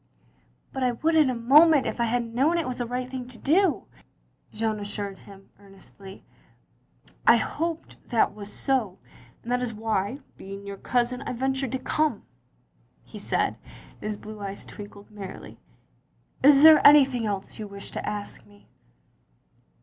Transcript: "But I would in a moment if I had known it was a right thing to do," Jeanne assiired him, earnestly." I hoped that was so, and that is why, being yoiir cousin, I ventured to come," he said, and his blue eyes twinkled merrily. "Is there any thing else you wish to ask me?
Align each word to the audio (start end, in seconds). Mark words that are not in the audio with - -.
"But 0.73 0.81
I 0.81 0.93
would 0.93 1.13
in 1.15 1.29
a 1.29 1.35
moment 1.35 1.85
if 1.85 2.01
I 2.01 2.05
had 2.05 2.33
known 2.33 2.57
it 2.57 2.67
was 2.67 2.81
a 2.81 2.87
right 2.87 3.07
thing 3.07 3.27
to 3.27 3.37
do," 3.37 3.85
Jeanne 4.51 4.79
assiired 4.79 5.19
him, 5.19 5.51
earnestly." 5.59 6.25
I 7.27 7.35
hoped 7.37 7.97
that 8.09 8.33
was 8.33 8.51
so, 8.51 8.97
and 9.43 9.51
that 9.51 9.61
is 9.61 9.75
why, 9.75 10.21
being 10.37 10.63
yoiir 10.63 10.81
cousin, 10.81 11.21
I 11.21 11.33
ventured 11.33 11.71
to 11.73 11.77
come," 11.77 12.23
he 13.03 13.19
said, 13.19 13.59
and 13.93 14.01
his 14.01 14.17
blue 14.17 14.39
eyes 14.39 14.65
twinkled 14.65 15.11
merrily. 15.11 15.59
"Is 16.41 16.63
there 16.63 16.81
any 16.83 17.05
thing 17.05 17.27
else 17.27 17.59
you 17.59 17.67
wish 17.67 17.91
to 17.91 18.03
ask 18.09 18.43
me? 18.47 18.67